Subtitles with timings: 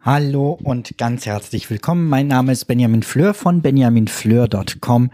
[0.00, 2.08] Hallo und ganz herzlich willkommen.
[2.08, 5.10] Mein Name ist Benjamin Fleur von benjaminfleur.com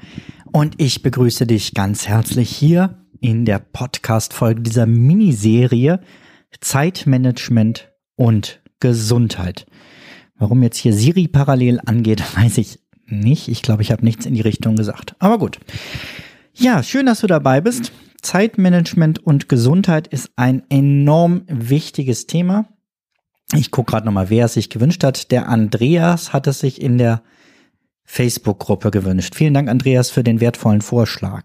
[0.52, 6.00] und ich begrüße dich ganz herzlich hier in der Podcast-Folge dieser Miniserie
[6.60, 9.66] Zeitmanagement und Gesundheit.
[10.36, 13.48] Warum jetzt hier Siri parallel angeht, weiß ich nicht.
[13.48, 15.14] Ich glaube, ich habe nichts in die Richtung gesagt.
[15.18, 15.60] Aber gut.
[16.54, 17.92] Ja, schön, dass du dabei bist.
[18.22, 22.68] Zeitmanagement und Gesundheit ist ein enorm wichtiges Thema.
[23.54, 25.30] Ich gucke gerade nochmal, wer es sich gewünscht hat.
[25.30, 27.22] Der Andreas hat es sich in der
[28.04, 29.34] Facebook-Gruppe gewünscht.
[29.34, 31.44] Vielen Dank, Andreas, für den wertvollen Vorschlag.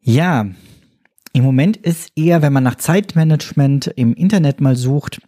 [0.00, 0.46] Ja,
[1.32, 5.20] im Moment ist eher, wenn man nach Zeitmanagement im Internet mal sucht,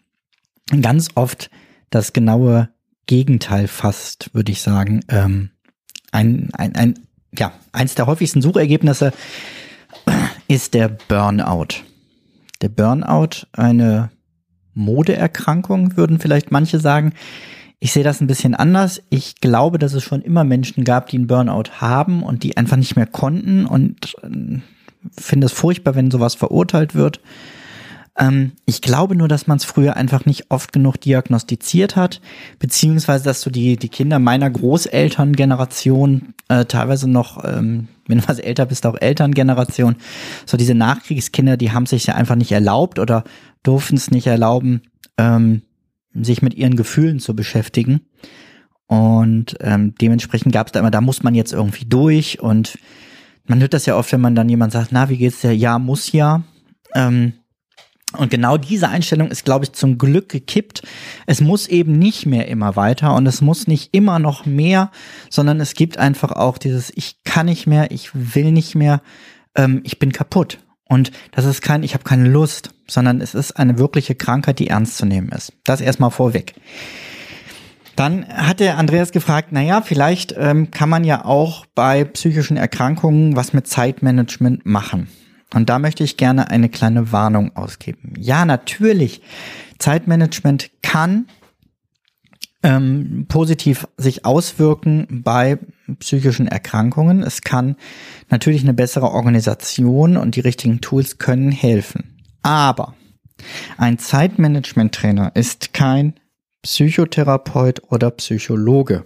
[0.81, 1.51] ganz oft
[1.91, 2.71] das genaue
[3.07, 5.01] Gegenteil fast, würde ich sagen.
[5.09, 5.51] Ähm,
[6.13, 6.99] ein, ein, ein,
[7.37, 9.13] ja, eins der häufigsten Suchergebnisse
[10.51, 11.85] ist der Burnout.
[12.61, 14.11] Der Burnout, eine
[14.75, 17.13] Modeerkrankung, würden vielleicht manche sagen.
[17.79, 19.01] Ich sehe das ein bisschen anders.
[19.11, 22.77] Ich glaube, dass es schon immer Menschen gab, die einen Burnout haben und die einfach
[22.77, 24.59] nicht mehr konnten und äh,
[25.17, 27.21] finde es furchtbar, wenn sowas verurteilt wird.
[28.19, 32.21] Ähm, ich glaube nur, dass man es früher einfach nicht oft genug diagnostiziert hat,
[32.59, 38.39] beziehungsweise dass du die, die Kinder meiner Großelterngeneration äh, teilweise noch, ähm, wenn du was
[38.39, 39.97] älter bist, auch Elterngeneration,
[40.47, 43.25] so diese Nachkriegskinder, die haben sich ja einfach nicht erlaubt oder
[43.63, 44.83] durften es nicht erlauben,
[45.17, 45.63] ähm,
[46.13, 48.01] sich mit ihren Gefühlen zu beschäftigen.
[48.87, 52.41] Und ähm, dementsprechend gab es da immer, da muss man jetzt irgendwie durch.
[52.41, 52.77] Und
[53.47, 55.55] man hört das ja oft, wenn man dann jemand sagt, na, wie geht's dir?
[55.55, 56.43] Ja, muss ja.
[56.95, 57.35] Ähm,
[58.17, 60.83] und genau diese Einstellung ist, glaube ich, zum Glück gekippt.
[61.27, 64.91] Es muss eben nicht mehr immer weiter und es muss nicht immer noch mehr,
[65.29, 69.03] sondern es gibt einfach auch dieses, ich kann nicht mehr, ich will nicht mehr,
[69.55, 70.59] ähm, ich bin kaputt.
[70.85, 74.67] Und das ist kein, ich habe keine Lust, sondern es ist eine wirkliche Krankheit, die
[74.67, 75.53] ernst zu nehmen ist.
[75.63, 76.55] Das erstmal vorweg.
[77.95, 83.37] Dann hat der Andreas gefragt, naja, vielleicht ähm, kann man ja auch bei psychischen Erkrankungen
[83.37, 85.07] was mit Zeitmanagement machen.
[85.55, 88.15] Und da möchte ich gerne eine kleine Warnung ausgeben.
[88.19, 89.23] Ja, natürlich,
[89.79, 91.27] Zeitmanagement kann
[92.63, 95.59] ähm, positiv sich auswirken bei
[95.99, 97.23] psychischen Erkrankungen.
[97.23, 97.77] Es kann
[98.29, 102.23] natürlich eine bessere Organisation und die richtigen Tools können helfen.
[102.43, 102.95] Aber
[103.79, 106.15] ein Zeitmanagement-Trainer ist kein
[106.63, 109.05] Psychotherapeut oder Psychologe.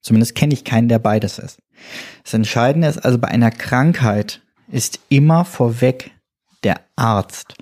[0.00, 1.58] Zumindest kenne ich keinen, der beides ist.
[2.24, 6.10] Das Entscheidende ist also bei einer Krankheit ist immer vorweg
[6.64, 7.54] der Arzt.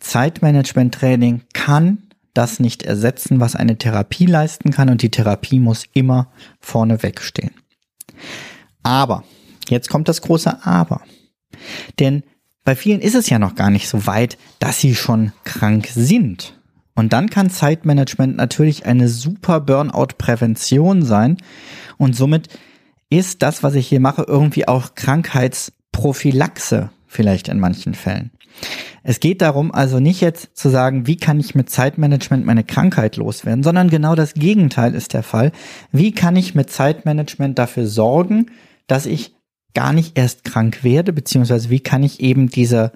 [0.00, 2.05] Zeitmanagement-Training kann
[2.36, 6.28] das nicht ersetzen, was eine Therapie leisten kann und die Therapie muss immer
[6.60, 7.52] vorne wegstehen.
[8.82, 9.24] Aber,
[9.68, 11.00] jetzt kommt das große Aber.
[11.98, 12.22] Denn
[12.64, 16.60] bei vielen ist es ja noch gar nicht so weit, dass sie schon krank sind.
[16.94, 21.36] Und dann kann Zeitmanagement natürlich eine super Burnout-Prävention sein.
[21.98, 22.48] Und somit
[23.10, 28.30] ist das, was ich hier mache, irgendwie auch Krankheitsprophylaxe vielleicht in manchen Fällen.
[29.02, 33.16] Es geht darum also nicht jetzt zu sagen, wie kann ich mit Zeitmanagement meine Krankheit
[33.16, 35.52] loswerden, sondern genau das Gegenteil ist der Fall.
[35.92, 38.50] Wie kann ich mit Zeitmanagement dafür sorgen,
[38.88, 39.36] dass ich
[39.74, 42.92] gar nicht erst krank werde, beziehungsweise wie kann ich eben diese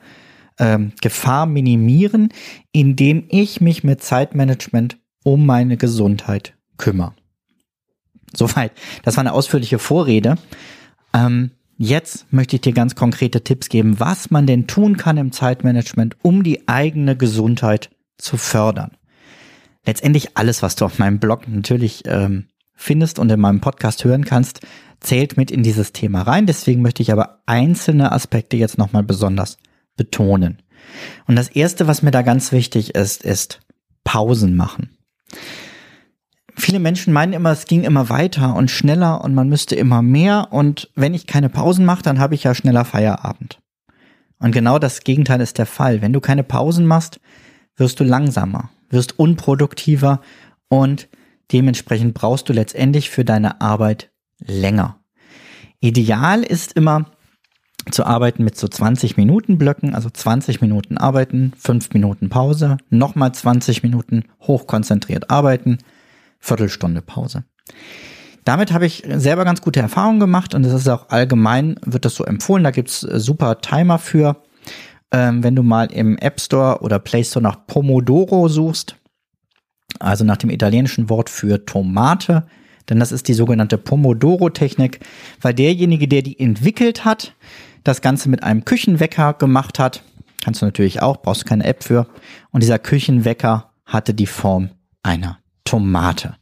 [0.59, 2.31] ähm, Gefahr minimieren,
[2.72, 7.15] indem ich mich mit Zeitmanagement um meine Gesundheit kümmere.
[8.34, 8.72] Soweit.
[9.03, 10.37] Das war eine ausführliche Vorrede.
[11.12, 11.50] Ähm,
[11.83, 16.15] Jetzt möchte ich dir ganz konkrete Tipps geben, was man denn tun kann im Zeitmanagement,
[16.21, 17.89] um die eigene Gesundheit
[18.19, 18.99] zu fördern.
[19.87, 24.27] Letztendlich alles, was du auf meinem Blog natürlich ähm, findest und in meinem Podcast hören
[24.27, 24.60] kannst,
[25.01, 26.45] zählt mit in dieses Thema rein.
[26.45, 29.57] Deswegen möchte ich aber einzelne Aspekte jetzt nochmal besonders
[29.97, 30.60] betonen.
[31.27, 33.63] Und das Erste, was mir da ganz wichtig ist, ist
[34.04, 34.91] Pausen machen
[36.60, 40.48] viele Menschen meinen immer, es ging immer weiter und schneller und man müsste immer mehr
[40.51, 43.60] und wenn ich keine Pausen mache, dann habe ich ja schneller Feierabend.
[44.39, 46.01] Und genau das Gegenteil ist der Fall.
[46.01, 47.21] Wenn du keine Pausen machst,
[47.77, 50.21] wirst du langsamer, wirst unproduktiver
[50.68, 51.09] und
[51.53, 54.97] dementsprechend brauchst du letztendlich für deine Arbeit länger.
[55.80, 57.06] Ideal ist immer,
[57.91, 63.33] zu arbeiten mit so 20 Minuten Blöcken, also 20 Minuten arbeiten, 5 Minuten Pause, nochmal
[63.33, 65.78] 20 Minuten hochkonzentriert arbeiten,
[66.41, 67.45] Viertelstunde Pause.
[68.45, 72.15] Damit habe ich selber ganz gute Erfahrungen gemacht und es ist auch allgemein, wird das
[72.15, 72.65] so empfohlen.
[72.65, 74.42] Da gibt's äh, super Timer für.
[75.13, 78.97] Ähm, wenn du mal im App Store oder Play Store nach Pomodoro suchst,
[79.98, 82.47] also nach dem italienischen Wort für Tomate,
[82.89, 85.01] denn das ist die sogenannte Pomodoro-Technik,
[85.41, 87.34] weil derjenige, der die entwickelt hat,
[87.84, 90.03] das Ganze mit einem Küchenwecker gemacht hat.
[90.42, 92.07] Kannst du natürlich auch, brauchst keine App für.
[92.51, 94.71] Und dieser Küchenwecker hatte die Form
[95.03, 95.39] einer
[95.71, 96.34] Tomate.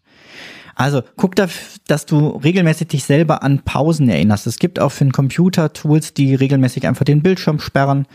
[0.75, 1.49] Also guck da,
[1.89, 4.47] dass du regelmäßig dich selber an Pausen erinnerst.
[4.47, 8.07] Es gibt auch für den Computer Tools, die regelmäßig einfach den Bildschirm sperren,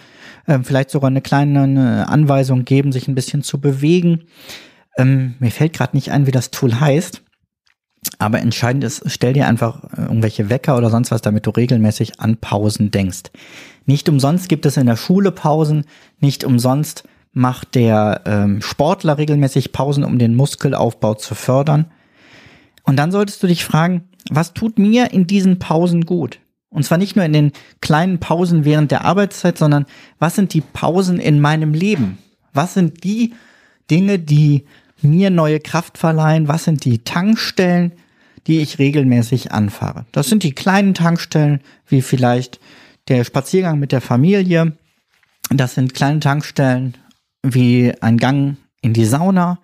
[0.47, 4.23] äh, vielleicht sogar eine kleine Anweisung geben, sich ein bisschen zu bewegen.
[4.97, 7.21] Ähm, mir fällt gerade nicht ein, wie das Tool heißt.
[8.17, 12.21] Aber entscheidend ist, stell dir einfach äh, irgendwelche Wecker oder sonst was, damit du regelmäßig
[12.21, 13.23] an Pausen denkst.
[13.85, 15.85] Nicht umsonst gibt es in der Schule Pausen,
[16.19, 21.91] nicht umsonst macht der ähm, Sportler regelmäßig Pausen, um den Muskelaufbau zu fördern.
[22.83, 26.39] Und dann solltest du dich fragen, was tut mir in diesen Pausen gut?
[26.69, 27.51] Und zwar nicht nur in den
[27.81, 29.85] kleinen Pausen während der Arbeitszeit, sondern
[30.19, 32.17] was sind die Pausen in meinem Leben?
[32.53, 33.33] Was sind die
[33.89, 34.65] Dinge, die
[35.01, 36.47] mir neue Kraft verleihen?
[36.47, 37.93] Was sind die Tankstellen,
[38.47, 40.05] die ich regelmäßig anfahre?
[40.11, 42.59] Das sind die kleinen Tankstellen, wie vielleicht
[43.07, 44.73] der Spaziergang mit der Familie.
[45.49, 46.95] Das sind kleine Tankstellen
[47.43, 49.59] wie ein Gang in die Sauna.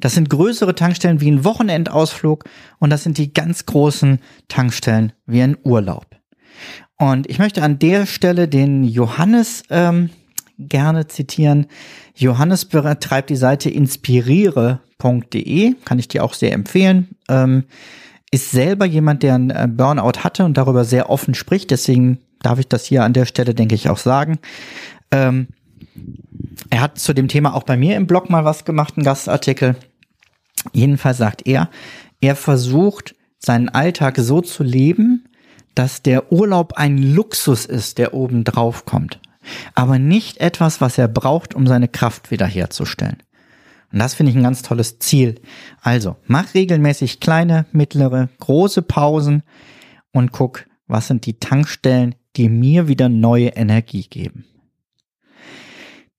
[0.00, 2.44] Das sind größere Tankstellen wie ein Wochenendausflug
[2.78, 6.06] und das sind die ganz großen Tankstellen wie ein Urlaub.
[6.98, 10.10] Und ich möchte an der Stelle den Johannes ähm,
[10.58, 11.66] gerne zitieren.
[12.14, 17.16] Johannes betreibt die Seite inspiriere.de, kann ich dir auch sehr empfehlen.
[17.28, 17.64] Ähm,
[18.30, 21.70] ist selber jemand, der einen äh, Burnout hatte und darüber sehr offen spricht.
[21.70, 24.38] Deswegen darf ich das hier an der Stelle, denke ich, auch sagen.
[25.10, 25.48] Ähm,
[26.70, 29.76] er hat zu dem Thema auch bei mir im Blog mal was gemacht, einen Gastartikel.
[30.72, 31.70] Jedenfalls sagt er,
[32.20, 35.28] er versucht, seinen Alltag so zu leben,
[35.74, 39.20] dass der Urlaub ein Luxus ist, der oben drauf kommt
[39.74, 43.22] aber nicht etwas, was er braucht, um seine Kraft wiederherzustellen.
[43.92, 45.36] Und das finde ich ein ganz tolles Ziel.
[45.80, 49.42] Also, mach regelmäßig kleine, mittlere, große Pausen
[50.12, 54.44] und guck, was sind die Tankstellen, die mir wieder neue Energie geben.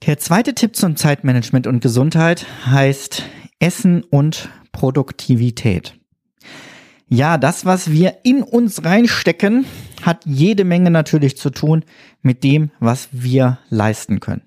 [0.06, 3.24] Der zweite Tipp zum Zeitmanagement und Gesundheit heißt
[3.60, 5.96] Essen und Produktivität.
[7.10, 9.66] Ja, das, was wir in uns reinstecken,
[10.02, 11.84] hat jede Menge natürlich zu tun
[12.22, 14.44] mit dem, was wir leisten können.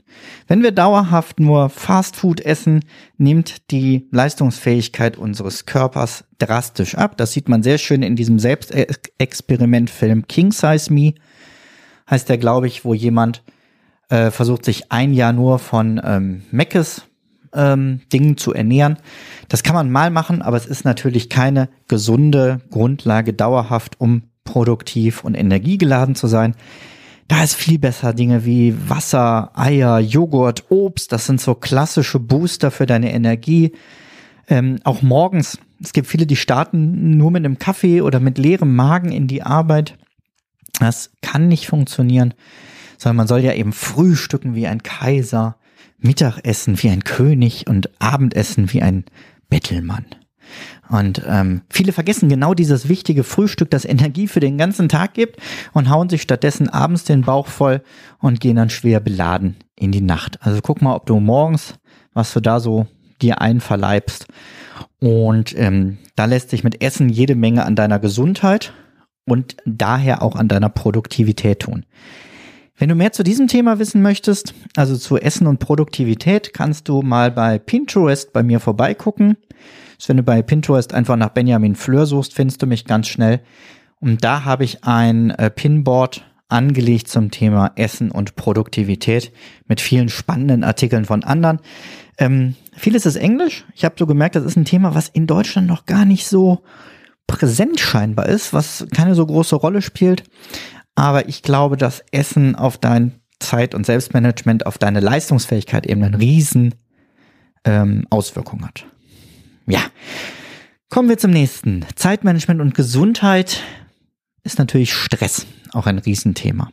[0.47, 2.85] Wenn wir dauerhaft nur Fast Food essen,
[3.17, 7.17] nimmt die Leistungsfähigkeit unseres Körpers drastisch ab.
[7.17, 11.15] Das sieht man sehr schön in diesem Selbstexperimentfilm King Size Me.
[12.11, 13.43] Heißt der, glaube ich, wo jemand
[14.11, 17.05] äh, versucht, sich ein Jahr nur von ähm, Meckes
[17.55, 18.99] ähm, Dingen zu ernähren.
[19.49, 25.25] Das kann man mal machen, aber es ist natürlich keine gesunde Grundlage dauerhaft, um produktiv
[25.25, 26.55] und energiegeladen zu sein.
[27.29, 31.13] Da ist viel besser Dinge wie Wasser, Eier, Joghurt, Obst.
[31.13, 33.73] Das sind so klassische Booster für deine Energie.
[34.49, 35.59] Ähm, auch morgens.
[35.81, 39.43] Es gibt viele, die starten nur mit einem Kaffee oder mit leerem Magen in die
[39.43, 39.97] Arbeit.
[40.81, 42.35] Das kann nicht funktionieren,
[43.01, 45.57] sondern man soll ja eben frühstücken wie ein Kaiser.
[46.03, 49.05] Mittagessen wie ein König und Abendessen wie ein
[49.49, 50.07] Bettelmann.
[50.89, 55.37] Und ähm, viele vergessen genau dieses wichtige Frühstück, das Energie für den ganzen Tag gibt
[55.73, 57.83] und hauen sich stattdessen abends den Bauch voll
[58.19, 60.39] und gehen dann schwer beladen in die Nacht.
[60.41, 61.75] Also guck mal, ob du morgens,
[62.13, 62.89] was du da so
[63.23, 64.27] dir einverleibst.
[64.99, 68.73] Und ähm, da lässt sich mit Essen jede Menge an deiner Gesundheit
[69.27, 71.87] und daher auch an deiner Produktivität tun.
[72.81, 77.03] Wenn du mehr zu diesem Thema wissen möchtest, also zu Essen und Produktivität, kannst du
[77.03, 79.37] mal bei Pinterest bei mir vorbeigucken.
[79.99, 83.41] Also wenn du bei Pinterest einfach nach Benjamin Fleur suchst, findest du mich ganz schnell.
[84.01, 89.31] Und da habe ich ein äh, Pinboard angelegt zum Thema Essen und Produktivität
[89.67, 91.61] mit vielen spannenden Artikeln von anderen.
[92.17, 93.67] Ähm, vieles ist Englisch.
[93.75, 96.63] Ich habe so gemerkt, das ist ein Thema, was in Deutschland noch gar nicht so
[97.27, 100.25] präsent scheinbar ist, was keine so große Rolle spielt.
[100.95, 106.19] Aber ich glaube, dass Essen auf dein Zeit- und Selbstmanagement, auf deine Leistungsfähigkeit eben eine
[106.19, 106.75] riesen
[107.65, 108.87] ähm, Auswirkung hat.
[109.67, 109.81] Ja.
[110.89, 111.87] Kommen wir zum nächsten.
[111.95, 113.63] Zeitmanagement und Gesundheit
[114.43, 116.71] ist natürlich Stress, auch ein Riesenthema.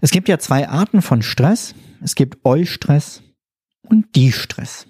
[0.00, 1.74] Es gibt ja zwei Arten von Stress.
[2.02, 3.22] Es gibt Eustress
[3.82, 4.86] und Die-Stress.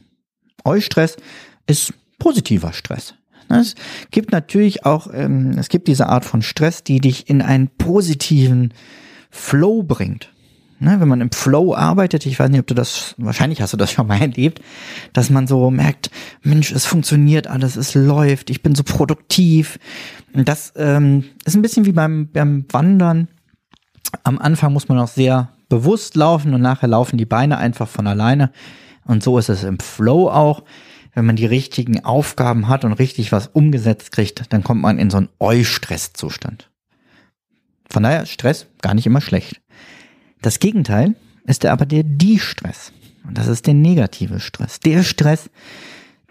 [0.65, 1.17] Eustress
[1.67, 3.15] ist positiver Stress.
[3.61, 3.75] Es
[4.11, 8.73] gibt natürlich auch, ähm, es gibt diese Art von Stress, die dich in einen positiven
[9.31, 10.33] Flow bringt.
[10.79, 13.77] Ne, wenn man im Flow arbeitet, ich weiß nicht, ob du das, wahrscheinlich hast du
[13.77, 14.61] das schon mal erlebt,
[15.13, 16.11] dass man so merkt,
[16.43, 19.79] Mensch, es funktioniert alles, es läuft, ich bin so produktiv.
[20.33, 23.29] Und das ähm, ist ein bisschen wie beim, beim Wandern.
[24.25, 28.09] Am Anfang muss man auch sehr bewusst laufen und nachher laufen die Beine einfach von
[28.09, 28.51] alleine.
[29.05, 30.65] Und so ist es im Flow auch.
[31.15, 35.11] Wenn man die richtigen Aufgaben hat und richtig was umgesetzt kriegt, dann kommt man in
[35.11, 36.71] so einen Eu-Stresszustand.
[37.89, 39.61] Von daher Stress gar nicht immer schlecht.
[40.41, 41.15] Das Gegenteil
[41.45, 42.93] ist aber der Die-Stress.
[43.25, 44.81] Und das ist der negative Stress.
[44.81, 45.51] Der Stress,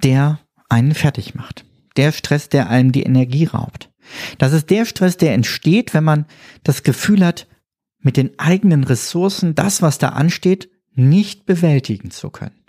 [0.04, 1.64] der einen fertig macht.
[1.98, 3.90] Der Stress, der einem die Energie raubt.
[4.38, 6.26] Das ist der Stress, der entsteht, wenn man
[6.64, 7.48] das Gefühl hat,
[8.00, 12.61] mit den eigenen Ressourcen das, was da ansteht, nicht bewältigen zu können.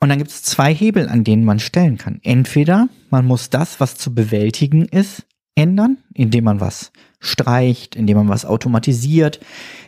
[0.00, 2.20] Und dann gibt es zwei Hebel, an denen man stellen kann.
[2.22, 5.26] Entweder man muss das, was zu bewältigen ist,
[5.56, 9.40] ändern, indem man was streicht, indem man was automatisiert,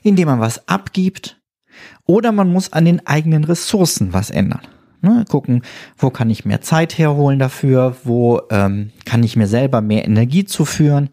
[0.03, 1.41] indem man was abgibt.
[2.07, 4.63] Oder man muss an den eigenen Ressourcen was ändern.
[5.03, 5.63] Ne, gucken,
[5.97, 10.45] wo kann ich mehr Zeit herholen dafür, wo ähm, kann ich mir selber mehr Energie
[10.45, 11.09] zuführen,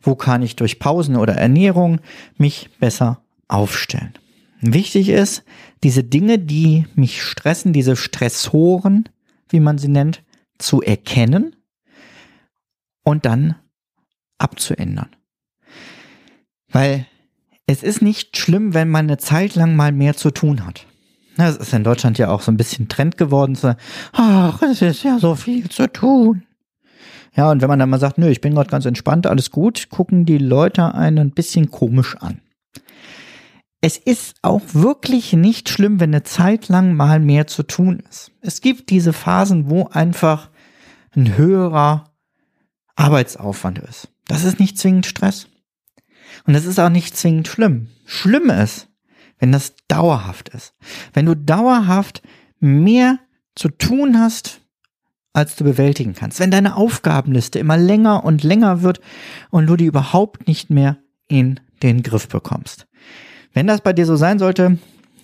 [0.00, 2.00] wo kann ich durch Pausen oder Ernährung
[2.38, 4.14] mich besser aufstellen.
[4.60, 5.44] Wichtig ist,
[5.82, 9.08] diese Dinge, die mich stressen, diese Stressoren,
[9.48, 10.22] wie man sie nennt,
[10.58, 11.56] zu erkennen
[13.02, 13.56] und dann
[14.38, 15.10] abzuändern.
[16.70, 17.06] Weil
[17.66, 20.86] es ist nicht schlimm, wenn man eine Zeit lang mal mehr zu tun hat.
[21.36, 23.76] Das ist in Deutschland ja auch so ein bisschen Trend geworden, zu
[24.12, 26.44] ach, es ist ja so viel zu tun.
[27.36, 29.90] Ja, und wenn man dann mal sagt, nö, ich bin gerade ganz entspannt, alles gut,
[29.90, 32.40] gucken die Leute einen ein bisschen komisch an.
[33.86, 38.32] Es ist auch wirklich nicht schlimm, wenn eine Zeit lang mal mehr zu tun ist.
[38.40, 40.50] Es gibt diese Phasen, wo einfach
[41.14, 42.12] ein höherer
[42.96, 44.08] Arbeitsaufwand ist.
[44.26, 45.46] Das ist nicht zwingend Stress.
[46.48, 47.86] Und das ist auch nicht zwingend schlimm.
[48.06, 48.88] Schlimm ist,
[49.38, 50.74] wenn das dauerhaft ist.
[51.12, 52.22] Wenn du dauerhaft
[52.58, 53.20] mehr
[53.54, 54.62] zu tun hast,
[55.32, 56.40] als du bewältigen kannst.
[56.40, 59.00] Wenn deine Aufgabenliste immer länger und länger wird
[59.50, 62.85] und du die überhaupt nicht mehr in den Griff bekommst.
[63.56, 64.76] Wenn das bei dir so sein sollte,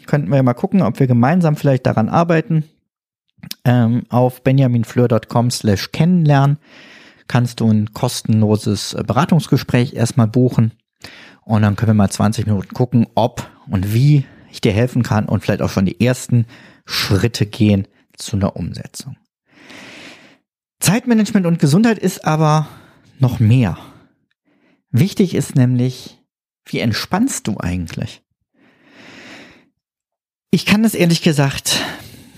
[0.07, 2.65] könnten wir mal gucken, ob wir gemeinsam vielleicht daran arbeiten.
[3.63, 6.57] Ähm, auf benjaminfleur.com slash kennenlernen
[7.29, 10.73] kannst du ein kostenloses äh, Beratungsgespräch erstmal buchen.
[11.45, 15.27] Und dann können wir mal 20 Minuten gucken, ob und wie ich dir helfen kann
[15.27, 16.47] und vielleicht auch schon die ersten
[16.87, 17.87] Schritte gehen
[18.17, 19.17] zu einer Umsetzung.
[20.81, 22.67] Zeitmanagement und Gesundheit ist aber
[23.19, 23.77] noch mehr.
[24.91, 26.22] Wichtig ist nämlich,
[26.67, 28.23] wie entspannst du eigentlich?
[30.51, 31.83] Ich kann das ehrlich gesagt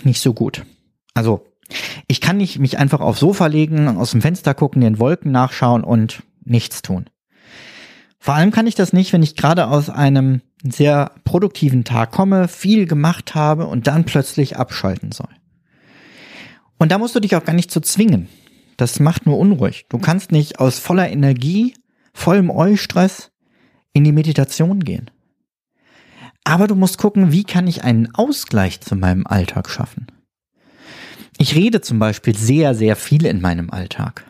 [0.04, 0.64] nicht so gut.
[1.14, 1.46] Also,
[2.06, 5.82] ich kann nicht mich einfach aufs Sofa legen, aus dem Fenster gucken, den Wolken nachschauen
[5.82, 7.08] und nichts tun.
[8.18, 12.48] Vor allem kann ich das nicht, wenn ich gerade aus einem sehr produktiven Tag komme,
[12.48, 15.28] viel gemacht habe und dann plötzlich abschalten soll.
[16.78, 18.28] Und da musst du dich auch gar nicht zu zwingen.
[18.76, 19.86] Das macht nur unruhig.
[19.88, 21.74] Du kannst nicht aus voller Energie,
[22.12, 23.30] vollem Eustress
[23.94, 25.10] in die Meditation gehen.
[26.44, 30.08] Aber du musst gucken, wie kann ich einen Ausgleich zu meinem Alltag schaffen.
[31.38, 34.24] Ich rede zum Beispiel sehr, sehr viel in meinem Alltag.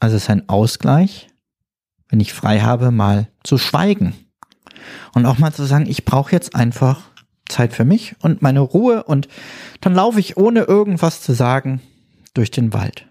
[0.00, 1.28] Also es ist ein Ausgleich,
[2.08, 4.14] wenn ich frei habe, mal zu schweigen.
[5.12, 7.02] Und auch mal zu sagen, ich brauche jetzt einfach
[7.48, 9.28] Zeit für mich und meine Ruhe und
[9.80, 11.80] dann laufe ich ohne irgendwas zu sagen
[12.34, 13.06] durch den Wald.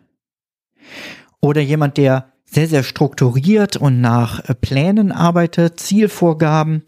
[1.41, 6.83] Oder jemand, der sehr, sehr strukturiert und nach äh, Plänen arbeitet, Zielvorgaben,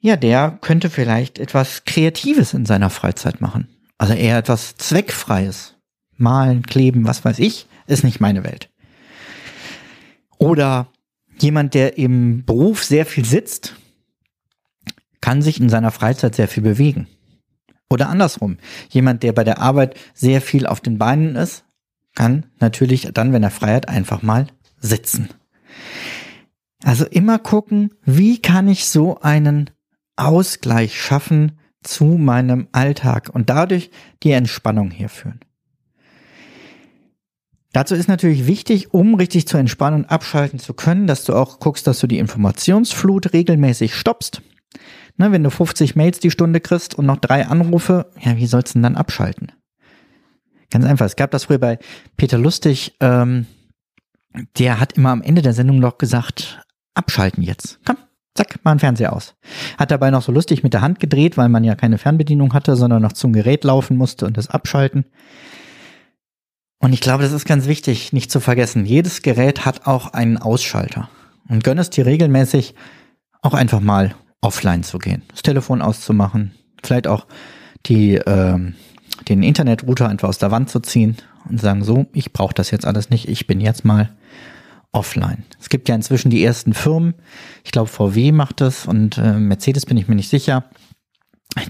[0.00, 3.68] ja, der könnte vielleicht etwas Kreatives in seiner Freizeit machen.
[3.96, 5.74] Also eher etwas Zweckfreies.
[6.16, 8.70] Malen, kleben, was weiß ich, ist nicht meine Welt.
[10.38, 10.88] Oder
[11.38, 13.76] jemand, der im Beruf sehr viel sitzt,
[15.20, 17.08] kann sich in seiner Freizeit sehr viel bewegen.
[17.90, 18.58] Oder andersrum,
[18.90, 21.64] jemand, der bei der Arbeit sehr viel auf den Beinen ist,
[22.18, 24.48] kann natürlich dann, wenn er frei hat, einfach mal
[24.80, 25.28] sitzen.
[26.82, 29.70] Also immer gucken, wie kann ich so einen
[30.16, 33.92] Ausgleich schaffen zu meinem Alltag und dadurch
[34.24, 35.38] die Entspannung hier führen.
[37.72, 41.60] Dazu ist natürlich wichtig, um richtig zu entspannen und abschalten zu können, dass du auch
[41.60, 44.42] guckst, dass du die Informationsflut regelmäßig stoppst.
[45.18, 48.74] Ne, wenn du 50 Mails die Stunde kriegst und noch drei Anrufe, ja, wie sollst
[48.74, 49.52] du denn dann abschalten?
[50.70, 51.06] Ganz einfach.
[51.06, 51.78] Es gab das früher bei
[52.16, 53.46] Peter Lustig, ähm,
[54.58, 56.62] der hat immer am Ende der Sendung noch gesagt,
[56.94, 57.80] abschalten jetzt.
[57.84, 57.96] Komm,
[58.34, 59.34] zack, mal ein Fernseher aus.
[59.78, 62.76] Hat dabei noch so lustig mit der Hand gedreht, weil man ja keine Fernbedienung hatte,
[62.76, 65.06] sondern noch zum Gerät laufen musste und das abschalten.
[66.80, 68.84] Und ich glaube, das ist ganz wichtig, nicht zu vergessen.
[68.84, 71.08] Jedes Gerät hat auch einen Ausschalter.
[71.48, 72.74] Und gönn es dir regelmäßig,
[73.42, 76.52] auch einfach mal offline zu gehen, das Telefon auszumachen,
[76.84, 77.26] vielleicht auch
[77.86, 78.74] die, ähm,
[79.28, 81.16] den Internetrouter einfach aus der Wand zu ziehen
[81.48, 84.10] und sagen, so, ich brauche das jetzt alles nicht, ich bin jetzt mal
[84.92, 85.44] offline.
[85.60, 87.14] Es gibt ja inzwischen die ersten Firmen,
[87.64, 90.64] ich glaube VW macht das und äh, Mercedes bin ich mir nicht sicher,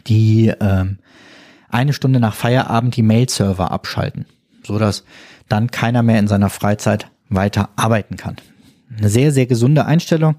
[0.06, 0.98] die ähm,
[1.68, 4.26] eine Stunde nach Feierabend die Mail-Server abschalten,
[4.64, 5.04] so dass
[5.48, 8.36] dann keiner mehr in seiner Freizeit weiter arbeiten kann.
[8.96, 10.36] Eine sehr, sehr gesunde Einstellung.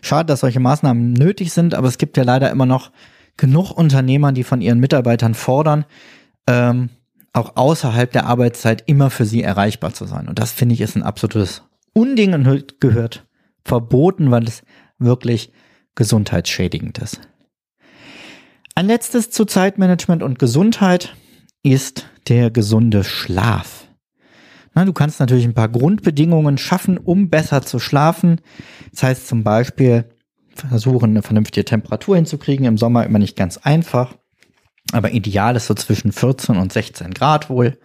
[0.00, 2.90] Schade, dass solche Maßnahmen nötig sind, aber es gibt ja leider immer noch
[3.36, 5.84] genug Unternehmer, die von ihren Mitarbeitern fordern,
[6.46, 6.90] ähm,
[7.32, 10.28] auch außerhalb der Arbeitszeit immer für sie erreichbar zu sein.
[10.28, 13.26] Und das finde ich ist ein absolutes Unding und gehört
[13.64, 14.62] verboten, weil es
[14.98, 15.52] wirklich
[15.94, 17.20] gesundheitsschädigend ist.
[18.74, 21.14] Ein letztes zu Zeitmanagement und Gesundheit
[21.62, 23.86] ist der gesunde Schlaf.
[24.74, 28.40] Na, du kannst natürlich ein paar Grundbedingungen schaffen, um besser zu schlafen.
[28.92, 30.04] Das heißt zum Beispiel
[30.54, 32.66] versuchen, eine vernünftige Temperatur hinzukriegen.
[32.66, 34.14] Im Sommer immer nicht ganz einfach.
[34.92, 37.78] Aber ideal ist so zwischen 14 und 16 Grad wohl.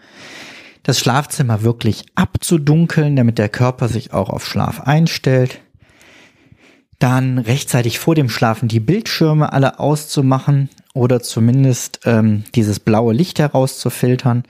[0.84, 5.62] Das Schlafzimmer wirklich abzudunkeln, damit der Körper sich auch auf Schlaf einstellt.
[7.00, 13.40] Dann rechtzeitig vor dem Schlafen die Bildschirme alle auszumachen oder zumindest ähm, dieses blaue Licht
[13.40, 14.44] herauszufiltern.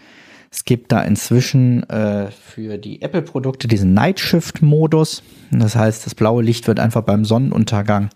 [0.52, 5.24] Es gibt da inzwischen äh, für die Apple-Produkte diesen Night Shift-Modus.
[5.52, 8.10] Das heißt, das blaue Licht wird einfach beim Sonnenuntergang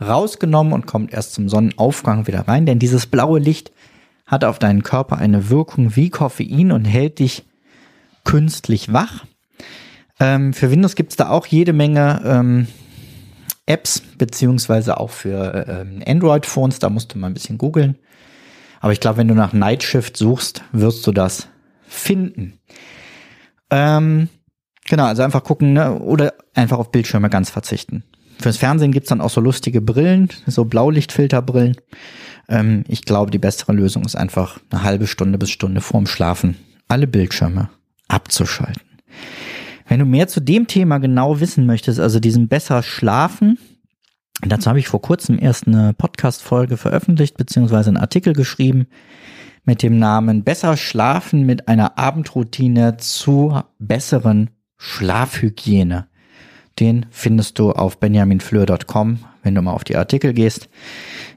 [0.00, 2.66] rausgenommen und kommt erst zum Sonnenaufgang wieder rein.
[2.66, 3.72] Denn dieses blaue Licht
[4.26, 7.44] hat auf deinen Körper eine Wirkung wie Koffein und hält dich
[8.24, 9.24] künstlich wach.
[10.18, 12.66] Ähm, für Windows gibt es da auch jede Menge ähm,
[13.66, 16.78] Apps, beziehungsweise auch für ähm, Android-Phones.
[16.78, 17.96] Da musst du mal ein bisschen googeln.
[18.80, 21.48] Aber ich glaube, wenn du nach Night Shift suchst, wirst du das
[21.86, 22.58] finden.
[23.70, 24.28] Ähm,
[24.88, 25.98] genau, also einfach gucken ne?
[25.98, 28.04] oder einfach auf Bildschirme ganz verzichten.
[28.40, 31.76] Fürs Fernsehen gibt's dann auch so lustige Brillen, so Blaulichtfilterbrillen.
[32.48, 36.56] Ähm, ich glaube, die bessere Lösung ist einfach eine halbe Stunde bis Stunde vorm Schlafen
[36.88, 37.70] alle Bildschirme
[38.08, 38.82] abzuschalten.
[39.86, 43.58] Wenn du mehr zu dem Thema genau wissen möchtest, also diesem besser schlafen,
[44.42, 48.86] dazu habe ich vor kurzem erst eine Podcast-Folge veröffentlicht, beziehungsweise einen Artikel geschrieben
[49.64, 56.09] mit dem Namen Besser schlafen mit einer Abendroutine zu besseren Schlafhygiene.
[56.78, 60.68] Den findest du auf benjaminfleur.com, wenn du mal auf die Artikel gehst.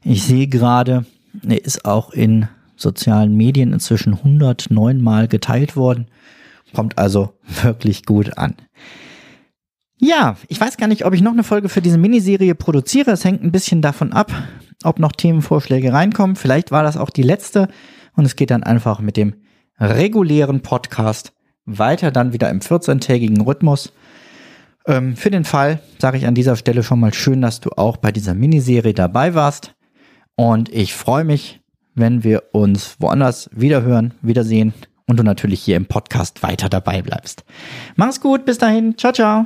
[0.04, 1.06] Ich sehe gerade,
[1.48, 6.08] er ist auch in sozialen Medien inzwischen 109 Mal geteilt worden.
[6.74, 8.56] Kommt also wirklich gut an.
[9.98, 13.12] Ja, ich weiß gar nicht, ob ich noch eine Folge für diese Miniserie produziere.
[13.12, 14.32] Es hängt ein bisschen davon ab,
[14.84, 16.36] ob noch Themenvorschläge reinkommen.
[16.36, 17.70] Vielleicht war das auch die letzte.
[18.16, 19.36] Und es geht dann einfach mit dem
[19.80, 21.34] regulären Podcast
[21.66, 23.94] weiter, dann wieder im 14-tägigen Rhythmus.
[24.86, 27.98] Ähm, für den Fall sage ich an dieser Stelle schon mal schön, dass du auch
[27.98, 29.76] bei dieser Miniserie dabei warst.
[30.36, 31.62] Und ich freue mich,
[31.96, 34.74] wenn wir uns woanders wiederhören, wiedersehen
[35.08, 37.44] und du natürlich hier im Podcast weiter dabei bleibst.
[37.96, 39.46] Mach's gut, bis dahin, ciao, ciao.